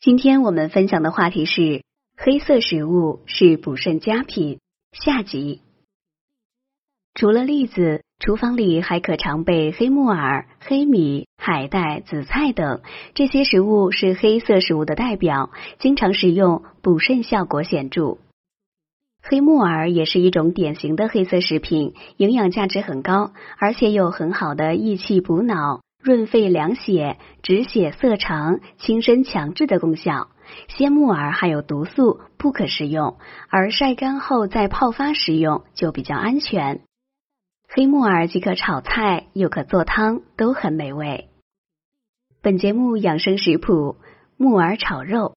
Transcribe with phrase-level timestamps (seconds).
[0.00, 1.82] 今天我们分享的话题是
[2.16, 4.60] 黑色食物是补肾佳品
[4.92, 5.60] 下集。
[7.14, 12.80] 除了栗子，厨房里还可常备黑木耳、黑米、海带、紫菜等，
[13.14, 15.50] 这些食物是黑色食物的代表，
[15.80, 18.18] 经常食用，补肾效果显著。
[19.20, 25.80] 黑木耳也是一种典型的黑色食品，营养价值很高，而且有很好的益气补脑。
[26.08, 30.28] 润肺凉血、止血涩肠、清身强志的功效。
[30.66, 33.18] 鲜木耳含有毒素，不可食用，
[33.50, 36.80] 而晒干后再泡发食用就比较安全。
[37.68, 41.28] 黑木耳既可炒菜，又可做汤，都很美味。
[42.40, 43.96] 本节目养生食谱：
[44.38, 45.34] 木耳炒肉。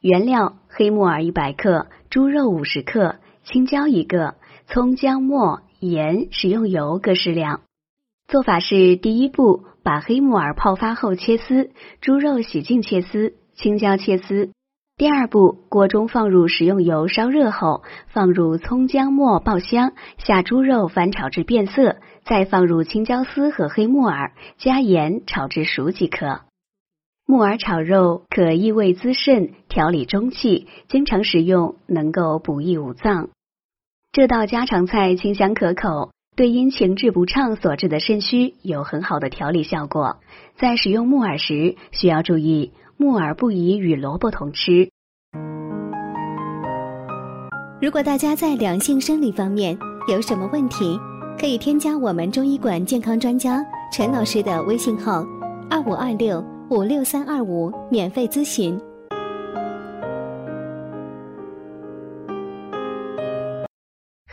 [0.00, 4.34] 原料：黑木耳一百克，猪肉五十克，青椒一个，
[4.66, 7.60] 葱姜末、盐、食用油各适量。
[8.28, 14.50] 做法是：第一步，把黑木耳泡发后切丝，猪肉洗净切丝，青椒切丝。
[14.96, 26.40] 第二步，锅中放入食用油烧热后，放入葱姜末爆香，下猪肉翻炒至变色，再放入青椒丝和黑木耳，加盐炒至熟即可。
[27.28, 33.28] 木耳炒肉可益胃滋肾，调理中气，经常食用能够补益五脏。
[34.10, 36.10] 这道家常菜清香可口。
[36.36, 40.18] 对因情志不畅所致的肾虚有很好的调理效果。
[40.58, 44.90] 在使用木耳时，需要注意木耳不宜与萝卜同吃。
[47.80, 49.78] 如果大家在良性生理方面
[50.08, 51.00] 有什么问题，
[51.40, 55.24] 可以添加我们中医馆健康专家陈老师的微信号：
[55.70, 58.78] 二五二六五六三二五，免费咨询。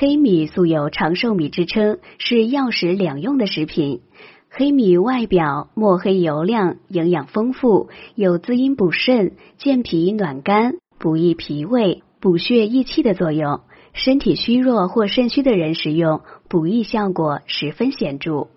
[0.00, 4.00] 黑米素有长寿米之称，是药食两用的食品。
[4.48, 13.60] 黑米外表墨黑油亮，营养丰富，有滋阴补肾、健脾暖肝、补益脾胃、补血益气的作用。
[13.92, 18.48] 身体虚弱或肾虚的人食用，补益效果十分显著。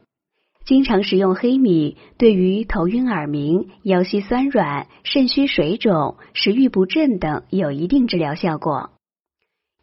[0.64, 8.92] 经常食用黑米，对于头晕耳鸣、腰膝酸软、肾虚水肿、食欲不振等有一定治疗效果。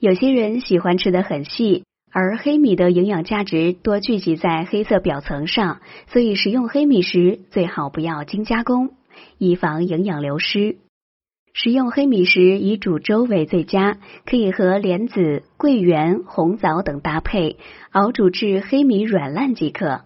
[0.01, 8.95] 有些人喜欢吃的很细，而黑米的营养价值多聚集在黑色表层上，所以食用黑米时最好不要精加工，
[9.37, 10.79] 以防营养流失。
[11.53, 17.59] 食用黑米时以煮粥为最佳，可以和莲子、桂圆、红枣等搭配
[17.91, 20.05] 熬煮至黑米软烂即可。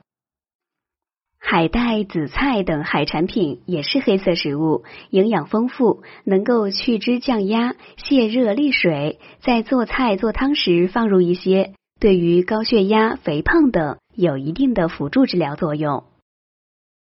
[1.46, 9.20] 海带、紫菜等海产品也是黑色食物，营养丰富，能够去脂降压、泻热利水。
[9.40, 16.04] 在做菜做汤时放入一些，对于高血压、肥胖等有一定的辅助治疗作用。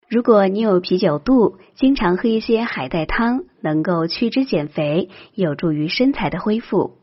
[0.08, 7.00] 如果你有啤酒肚，经常喝一些海带汤，能够去脂减肥，有助于身材的恢复。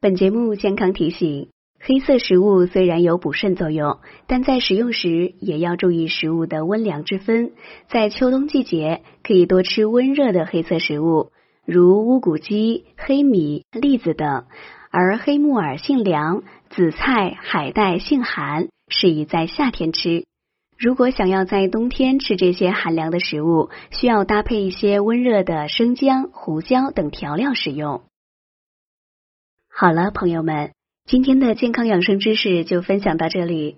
[0.00, 1.48] 本节目健康提醒。
[1.84, 3.98] 黑色食物虽然有补肾作用，
[4.28, 7.54] 但在食用时也要注意食物的温凉之分。
[7.88, 11.32] 在秋冬季节，可以多吃温热的黑色食物，
[11.66, 14.44] 如乌骨鸡、黑米、栗子等；
[14.92, 20.24] 而黑木耳性凉，紫菜、海带性寒，适宜在夏天吃。
[20.78, 28.02] 如果想要在冬天吃这些寒凉的食物，需要搭配一些温热的生姜、胡椒等调料使用。
[29.68, 30.70] 好了，朋友们。
[31.04, 33.76] 今天的健康养生知识就分享到这里。